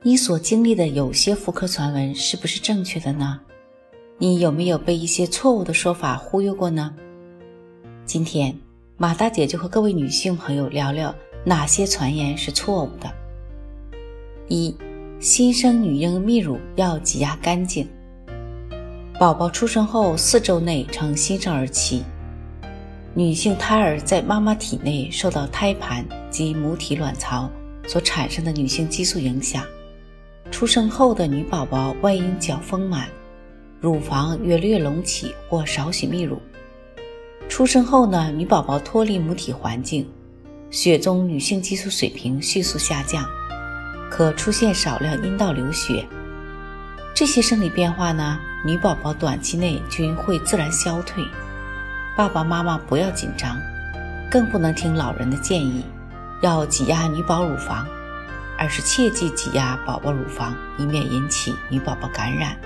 [0.00, 3.40] 你所经历的有些妇科传闻是不是正确的呢？
[4.16, 6.94] 你有没有被一些错误的说法忽悠过呢？
[8.04, 8.56] 今天
[8.96, 11.12] 马大姐就和各位女性朋友聊聊
[11.44, 13.12] 哪些传言是错误的。
[14.46, 14.72] 一、
[15.18, 17.88] 新生女婴泌乳要挤压干净。
[19.18, 22.04] 宝宝出生后四周内呈新生儿期，
[23.14, 27.50] 女性胎儿在妈妈体内受到胎盘及母体卵巢
[27.88, 29.64] 所产生的女性激素影响。
[30.50, 33.08] 出生后的女宝宝外阴较丰满，
[33.80, 36.40] 乳房约略隆起或少许泌乳。
[37.48, 40.08] 出生后呢，女宝宝脱离母体环境，
[40.70, 43.24] 血中女性激素水平迅速下降，
[44.10, 46.04] 可出现少量阴道流血。
[47.14, 51.24] 这些生理变化呢，女宝宝短期内均会自然消退。
[52.16, 53.56] 爸爸妈妈不要紧张，
[54.30, 55.84] 更不能听老人的建议，
[56.42, 57.86] 要挤压女宝乳房。
[58.58, 62.56] 而是切忌挤压宝宝乳房，以免引起女宝宝感染。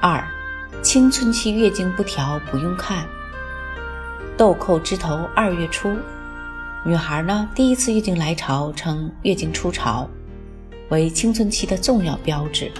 [0.00, 0.24] 二，
[0.80, 3.04] 青春期月经不调不用看。
[4.36, 5.96] 豆蔻枝头二月初，
[6.84, 10.08] 女孩呢第一次月经来潮称月经初潮，
[10.88, 12.70] 为青春期的重要标志。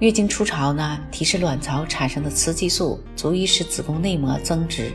[0.00, 4.92] 月经初潮呢，提示卵巢产生的雌激素足以使子宫内膜增殖。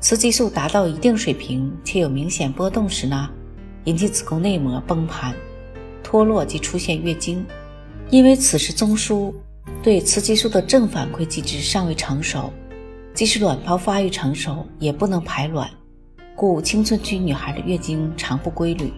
[0.00, 3.30] 雌激素达到一定水平且有明显波动时呢，
[3.84, 5.34] 引起子宫内膜崩盘、
[6.02, 7.44] 脱落及出现月经。
[8.10, 9.32] 因为此时中枢
[9.82, 12.52] 对雌激素的正反馈机制尚未成熟，
[13.14, 15.68] 即使卵泡发育成熟，也不能排卵，
[16.36, 18.92] 故青春期女孩的月经常不规律。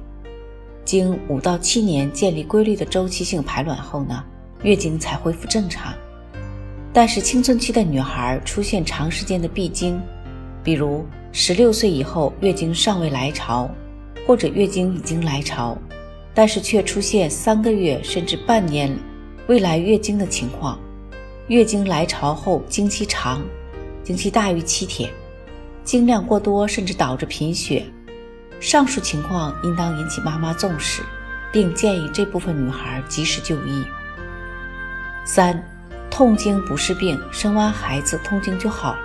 [0.85, 4.23] 经五到七年建立规律的周期性排卵后呢，
[4.63, 5.95] 月经才恢复正常。
[6.93, 10.01] 但是青春期的女孩出现长时间的闭经。
[10.65, 13.71] 比如十六岁以后月经尚未来潮，
[14.27, 15.79] 或者月经已经来潮，
[16.35, 18.95] 但是却出现三个月甚至半年
[19.47, 20.77] 未来月经的情况；
[21.49, 23.43] 月经来潮后经期长，
[24.03, 25.09] 经期大于七天，
[25.85, 27.87] 经量过多甚至导致贫血，
[28.59, 31.03] 上述情况应当引起妈妈重视，
[31.53, 33.85] 并建议这部分女孩及时就医。
[35.25, 35.63] 三，
[36.11, 38.97] 痛经不是病，生完孩子痛经就好。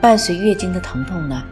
[0.00, 1.42] 伴随月经的疼痛呢，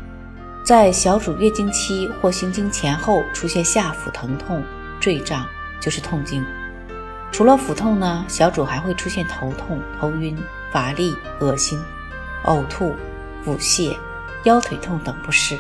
[0.71, 4.63] 在小主月经期或行经前后出现下腹疼痛、
[5.01, 5.45] 坠胀，
[5.81, 6.45] 就是痛经。
[7.33, 10.39] 除了腹痛呢，小主还会出现头痛、头晕、
[10.71, 11.77] 乏力、恶心、
[12.45, 12.93] 呕吐、
[13.43, 13.97] 腹泻、
[14.45, 15.59] 腰腿痛等不适。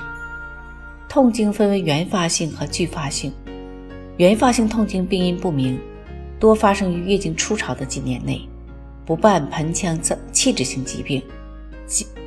[1.09, 3.33] 痛经分为原发性和继发性。
[4.17, 5.77] 原发性痛经病因不明，
[6.39, 8.49] 多发生于月经初潮的几年内，
[9.05, 11.21] 不伴盆腔脏器质性疾病。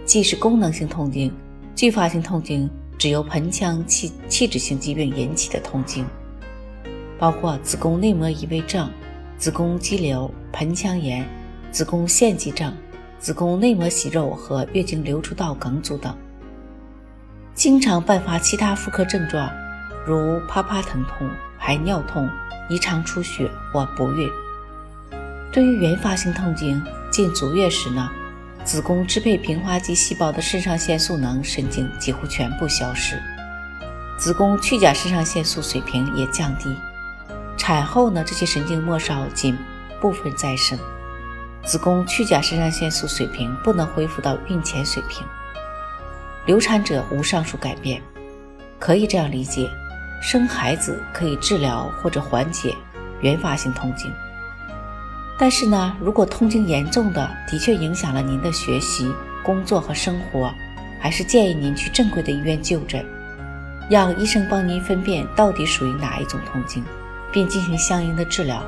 [0.04, 1.34] 既是功能性痛经，
[1.76, 6.06] 继发性痛经只由盆腔器器质性疾病引起的痛经，
[7.18, 8.90] 包括子宫内膜异位症、
[9.38, 11.28] 子宫肌瘤、盆腔炎、
[11.72, 12.72] 子宫腺肌症、
[13.20, 16.16] 子宫内膜息肉和月经流出道梗阻等。
[17.56, 19.50] 经常伴发其他妇科症状，
[20.06, 21.30] 如啪啪疼痛、
[21.60, 22.30] 排尿痛、
[22.70, 24.30] 异常出血或不孕。
[25.52, 28.10] 对于原发性痛经，近足月时呢？
[28.64, 33.22] 子宫支配平滑肌细胞的肾上腺素能神经几乎全部消失，
[34.18, 36.74] 子宫去甲肾上腺素水平也降低。
[37.58, 39.58] 产后呢，这些神经末梢仅
[40.00, 40.80] 部分再生，
[41.66, 45.28] 子宫去甲肾上腺素水平不能恢复到孕前水平。
[46.46, 48.02] 流产者无上述改变，
[48.80, 49.70] 可以这样理解：
[50.22, 52.74] 生孩子可以治疗或者缓解
[53.20, 54.10] 原发性痛经。
[55.38, 59.12] 但是呢，如果痛经严重的，的确影响了您的学习、
[59.44, 60.54] 工作和生活，
[61.00, 63.04] 还是建议您去正规的医院就诊，
[63.90, 66.84] 让医生帮您分辨到底属于哪一种痛经，
[67.32, 68.64] 并进行相应的治疗。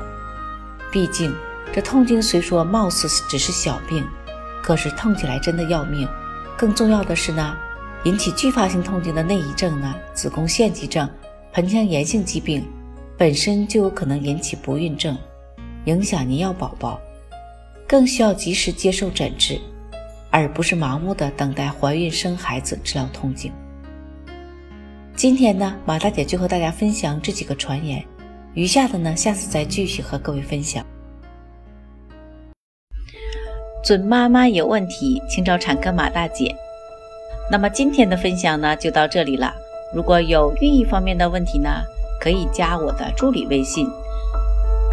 [0.90, 1.32] 毕竟，
[1.72, 4.04] 这痛经虽说貌似只是小病，
[4.62, 6.06] 可是痛起来真的要命。
[6.58, 7.56] 更重要的是呢，
[8.04, 11.08] 引起继发性痛经的内遗症呢，子宫腺肌症、
[11.52, 12.66] 盆腔炎性疾病，
[13.16, 15.16] 本身就有可能引起不孕症。
[15.86, 17.00] 影响您要宝宝，
[17.86, 19.56] 更需要及时接受诊治，
[20.30, 23.52] 而不是盲目的等待怀孕生孩子治疗痛经。
[25.14, 28.04] 今天呢，马大姐就和大家分享这几个传言，
[28.54, 30.84] 余下的呢，下次再继续和各位分享。
[33.84, 36.52] 准妈妈有问题，请找产科马大姐。
[37.48, 39.54] 那么今天的分享呢，就到这里了。
[39.94, 41.70] 如果有孕育方面的问题呢，
[42.20, 43.86] 可以加我的助理微信“